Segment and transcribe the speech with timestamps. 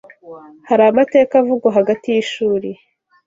[0.69, 2.69] Hari amateka avugwa hagati y’ishuri